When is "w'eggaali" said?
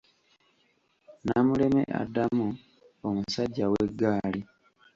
3.71-4.41